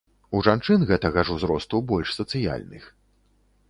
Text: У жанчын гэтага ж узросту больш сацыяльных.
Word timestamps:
У 0.37 0.39
жанчын 0.47 0.85
гэтага 0.93 1.25
ж 1.29 1.37
узросту 1.37 1.85
больш 1.93 2.09
сацыяльных. 2.21 2.83